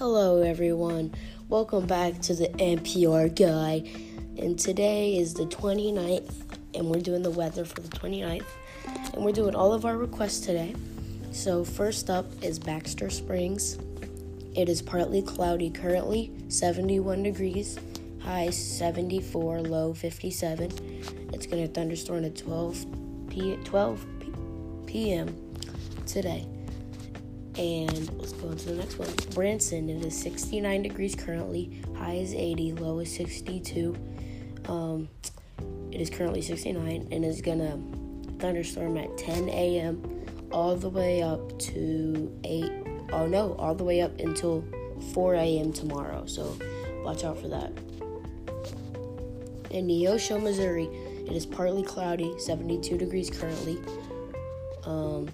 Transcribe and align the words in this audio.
Hello, 0.00 0.40
everyone. 0.40 1.14
Welcome 1.50 1.86
back 1.86 2.22
to 2.22 2.34
the 2.34 2.48
NPR 2.48 3.28
Guy. 3.36 3.84
And 4.42 4.58
today 4.58 5.18
is 5.18 5.34
the 5.34 5.44
29th, 5.44 6.32
and 6.72 6.86
we're 6.86 7.02
doing 7.02 7.22
the 7.22 7.30
weather 7.30 7.66
for 7.66 7.82
the 7.82 7.88
29th. 7.90 8.46
And 9.12 9.22
we're 9.22 9.32
doing 9.32 9.54
all 9.54 9.74
of 9.74 9.84
our 9.84 9.98
requests 9.98 10.40
today. 10.40 10.74
So, 11.32 11.64
first 11.64 12.08
up 12.08 12.24
is 12.42 12.58
Baxter 12.58 13.10
Springs. 13.10 13.76
It 14.56 14.70
is 14.70 14.80
partly 14.80 15.20
cloudy 15.20 15.68
currently, 15.68 16.32
71 16.48 17.22
degrees, 17.22 17.78
high 18.22 18.48
74, 18.48 19.60
low 19.60 19.92
57. 19.92 20.70
It's 21.34 21.46
going 21.46 21.62
to 21.62 21.68
thunderstorm 21.70 22.24
at 22.24 22.36
12 22.38 22.86
p 23.28 23.58
12 23.64 24.06
p.m. 24.86 25.36
today. 26.06 26.46
And 27.58 28.18
let's 28.18 28.32
go 28.32 28.48
on 28.48 28.56
to 28.56 28.66
the 28.66 28.74
next 28.74 28.98
one. 28.98 29.08
Branson, 29.34 29.88
it 29.88 30.04
is 30.04 30.16
69 30.20 30.82
degrees 30.82 31.14
currently. 31.14 31.82
High 31.96 32.14
is 32.14 32.34
80, 32.34 32.72
low 32.74 33.00
is 33.00 33.14
62. 33.14 33.96
Um, 34.66 35.08
it 35.90 36.00
is 36.00 36.10
currently 36.10 36.42
69 36.42 37.08
and 37.10 37.24
is 37.24 37.42
gonna 37.42 37.78
thunderstorm 38.38 38.96
at 38.96 39.16
10 39.18 39.48
a.m. 39.48 40.26
all 40.52 40.76
the 40.76 40.88
way 40.88 41.22
up 41.22 41.58
to 41.58 42.40
8. 42.44 42.72
Oh 43.12 43.26
no, 43.26 43.54
all 43.54 43.74
the 43.74 43.84
way 43.84 44.00
up 44.00 44.18
until 44.20 44.64
4 45.12 45.34
a.m. 45.34 45.72
tomorrow. 45.72 46.26
So 46.26 46.56
watch 47.02 47.24
out 47.24 47.38
for 47.38 47.48
that. 47.48 47.72
In 49.70 49.86
Neosho, 49.86 50.42
Missouri, 50.42 50.86
it 51.26 51.32
is 51.32 51.46
partly 51.46 51.82
cloudy, 51.82 52.32
72 52.38 52.98
degrees 52.98 53.30
currently. 53.30 53.78
Um, 54.84 55.28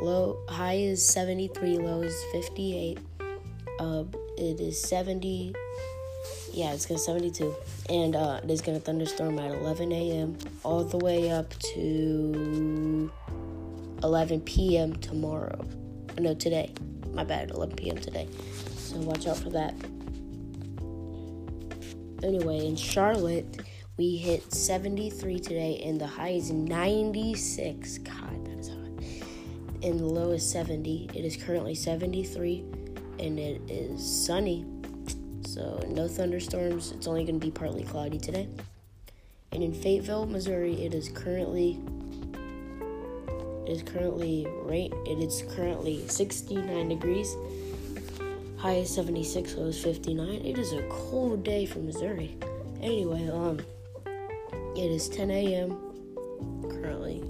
Low 0.00 0.38
high 0.48 0.74
is 0.74 1.06
73, 1.06 1.78
low 1.78 2.02
is 2.02 2.22
58. 2.32 2.98
Uh, 3.78 4.04
it 4.36 4.60
is 4.60 4.80
70. 4.80 5.54
Yeah, 6.52 6.72
it's 6.72 6.86
gonna 6.86 6.98
72, 6.98 7.54
and 7.88 8.16
uh, 8.16 8.40
it 8.42 8.50
is 8.50 8.60
gonna 8.60 8.80
thunderstorm 8.80 9.38
at 9.38 9.50
11 9.50 9.92
a.m. 9.92 10.36
all 10.62 10.84
the 10.84 10.98
way 10.98 11.30
up 11.30 11.52
to 11.74 13.10
11 14.02 14.40
p.m. 14.42 14.94
tomorrow. 14.96 15.64
No, 16.18 16.34
today. 16.34 16.72
My 17.12 17.24
bad. 17.24 17.50
11 17.50 17.76
p.m. 17.76 17.98
today. 17.98 18.28
So 18.76 18.96
watch 18.98 19.26
out 19.26 19.38
for 19.38 19.50
that. 19.50 19.74
Anyway, 22.22 22.66
in 22.66 22.76
Charlotte, 22.76 23.60
we 23.96 24.16
hit 24.16 24.52
73 24.52 25.40
today, 25.40 25.82
and 25.84 26.00
the 26.00 26.06
high 26.06 26.30
is 26.30 26.50
96. 26.50 27.98
God, 27.98 28.46
that 28.46 28.58
is 28.58 28.68
hot 28.68 28.83
and 29.84 30.00
the 30.00 30.06
low 30.06 30.30
is 30.30 30.48
70. 30.50 31.10
It 31.14 31.24
is 31.24 31.36
currently 31.36 31.74
73 31.74 32.64
and 33.20 33.38
it 33.38 33.60
is 33.68 34.02
sunny. 34.02 34.64
So 35.46 35.84
no 35.88 36.08
thunderstorms. 36.08 36.92
It's 36.92 37.06
only 37.06 37.24
going 37.24 37.38
to 37.38 37.46
be 37.46 37.52
partly 37.52 37.84
cloudy 37.84 38.18
today. 38.18 38.48
And 39.52 39.62
in 39.62 39.72
Fayetteville, 39.72 40.26
Missouri, 40.26 40.82
it 40.84 40.94
is 40.94 41.10
currently 41.10 41.78
it 43.66 43.70
is 43.70 43.82
currently 43.82 44.46
right 44.62 44.92
it 45.06 45.18
is 45.20 45.44
currently 45.54 46.06
69 46.08 46.88
degrees. 46.88 47.36
High 48.56 48.76
is 48.76 48.94
76, 48.94 49.54
low 49.54 49.66
is 49.66 49.82
59. 49.82 50.28
It 50.28 50.58
is 50.58 50.72
a 50.72 50.82
cold 50.88 51.44
day 51.44 51.66
for 51.66 51.80
Missouri. 51.80 52.36
Anyway, 52.80 53.28
um 53.28 53.60
it 54.76 54.90
is 54.90 55.08
10 55.10 55.30
a.m. 55.30 55.70
currently. 56.68 57.22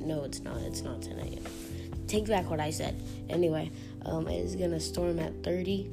No, 0.00 0.24
it's 0.24 0.40
not. 0.40 0.56
It's 0.62 0.82
not 0.82 1.00
10 1.02 1.18
a.m 1.18 1.67
take 2.08 2.26
back 2.26 2.50
what 2.50 2.60
I 2.60 2.70
said. 2.70 3.00
Anyway, 3.28 3.70
um, 4.04 4.26
it's 4.28 4.54
gonna 4.54 4.80
storm 4.80 5.18
at 5.18 5.44
30. 5.44 5.90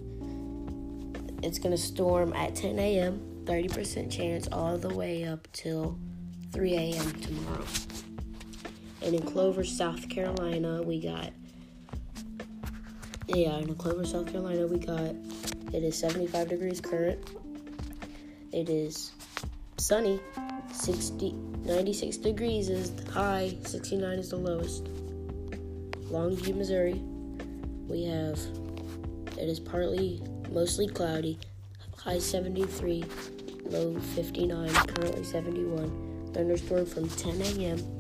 It's 1.44 1.59
gonna 1.59 1.77
storm 1.77 2.33
at 2.33 2.55
10 2.55 2.80
a.m. 2.80 3.21
30% 3.45 4.11
chance 4.11 4.48
all 4.52 4.77
the 4.77 4.89
way 4.89 5.25
up 5.25 5.48
till 5.54 5.99
3 6.52 6.73
a.m. 6.73 7.11
tomorrow. 7.21 7.65
And 9.04 9.14
in 9.14 9.21
Clover, 9.21 9.64
South 9.64 10.09
Carolina, 10.09 10.81
we 10.81 10.99
got 10.99 11.31
yeah, 13.27 13.58
in 13.58 13.73
Clover, 13.75 14.05
South 14.05 14.27
Carolina, 14.27 14.67
we 14.67 14.77
got 14.77 15.15
it 15.73 15.83
is 15.83 15.98
75 15.98 16.48
degrees 16.48 16.80
current. 16.80 17.20
It 18.52 18.70
is 18.70 19.11
sunny. 19.77 20.20
60 20.71 21.31
96 21.65 22.17
degrees 22.17 22.70
is 22.70 22.92
the 22.92 23.11
high, 23.11 23.58
69 23.64 24.20
is 24.20 24.30
the 24.30 24.36
lowest. 24.36 24.87
Longview, 26.15 26.55
Missouri, 26.55 27.02
we 27.89 28.05
have 28.05 28.39
it 29.37 29.49
is 29.49 29.59
partly 29.59 30.21
mostly 30.49 30.87
cloudy, 30.87 31.37
high 31.98 32.20
73, 32.20 33.03
low 33.65 33.99
59, 33.99 34.70
currently 34.70 35.25
71. 35.25 36.31
Thunderstorm 36.33 36.86
from 36.86 37.09
10 37.09 37.42
a.m. 37.42 37.99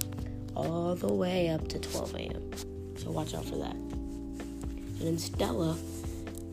all 0.55 0.95
the 0.95 1.13
way 1.13 1.49
up 1.49 1.67
to 1.67 1.77
12 1.77 2.15
a.m. 2.15 2.51
So 2.97 3.11
watch 3.11 3.33
out 3.33 3.43
for 3.43 3.57
that. 3.57 3.75
And 3.75 5.01
in 5.01 5.19
Stella, 5.19 5.77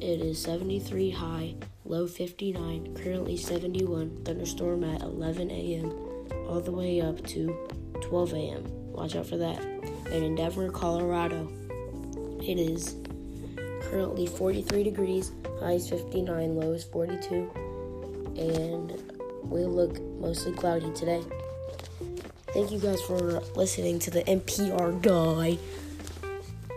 it 0.00 0.20
is 0.20 0.42
73 0.42 1.10
high, 1.10 1.54
low 1.84 2.08
59, 2.08 2.96
currently 2.96 3.36
71. 3.36 4.24
Thunderstorm 4.24 4.82
at 4.82 5.02
11 5.02 5.48
a.m. 5.52 5.92
all 6.48 6.60
the 6.60 6.72
way 6.72 7.00
up 7.00 7.24
to 7.28 7.56
12 8.00 8.32
a.m. 8.32 8.64
Watch 8.92 9.14
out 9.14 9.26
for 9.26 9.36
that 9.36 9.71
in 10.20 10.34
Denver, 10.34 10.70
Colorado. 10.70 11.48
It 12.40 12.58
is 12.58 12.96
currently 13.82 14.26
43 14.26 14.82
degrees, 14.82 15.32
high 15.60 15.72
is 15.72 15.88
59, 15.88 16.56
low 16.56 16.72
is 16.72 16.84
42, 16.84 17.50
and 18.36 19.12
we 19.44 19.64
look 19.64 20.00
mostly 20.20 20.52
cloudy 20.52 20.92
today. 20.92 21.22
Thank 22.48 22.70
you 22.70 22.78
guys 22.78 23.00
for 23.02 23.40
listening 23.54 23.98
to 24.00 24.10
the 24.10 24.22
NPR 24.24 25.00
guy. 25.00 25.58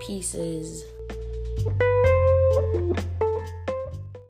Pieces. 0.05 0.83